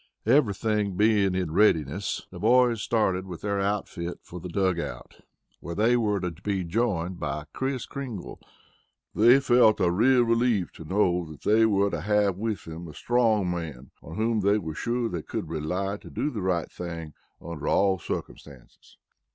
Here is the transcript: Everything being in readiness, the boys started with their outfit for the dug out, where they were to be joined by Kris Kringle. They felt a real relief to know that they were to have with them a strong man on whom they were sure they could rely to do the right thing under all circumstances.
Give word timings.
Everything 0.25 0.97
being 0.97 1.35
in 1.35 1.51
readiness, 1.51 2.25
the 2.31 2.39
boys 2.39 2.81
started 2.81 3.27
with 3.27 3.41
their 3.41 3.59
outfit 3.59 4.17
for 4.23 4.39
the 4.39 4.49
dug 4.49 4.79
out, 4.79 5.19
where 5.59 5.75
they 5.75 5.95
were 5.95 6.19
to 6.19 6.31
be 6.41 6.63
joined 6.63 7.19
by 7.19 7.45
Kris 7.53 7.85
Kringle. 7.85 8.39
They 9.13 9.39
felt 9.39 9.79
a 9.79 9.91
real 9.91 10.23
relief 10.23 10.71
to 10.71 10.85
know 10.85 11.23
that 11.29 11.43
they 11.43 11.67
were 11.67 11.91
to 11.91 12.01
have 12.01 12.35
with 12.35 12.65
them 12.65 12.87
a 12.87 12.95
strong 12.95 13.51
man 13.51 13.91
on 14.01 14.15
whom 14.15 14.39
they 14.39 14.57
were 14.57 14.73
sure 14.73 15.07
they 15.07 15.21
could 15.21 15.49
rely 15.49 15.97
to 15.97 16.09
do 16.09 16.31
the 16.31 16.41
right 16.41 16.71
thing 16.71 17.13
under 17.39 17.67
all 17.67 17.99
circumstances. 17.99 18.97